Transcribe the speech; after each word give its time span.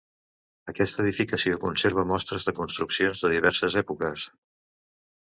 Aquesta 0.71 1.03
edificació 1.03 1.59
conserva 1.65 2.05
mostres 2.11 2.47
de 2.47 2.53
construccions 2.61 3.21
de 3.27 3.31
diverses 3.35 3.79
èpoques. 3.83 4.25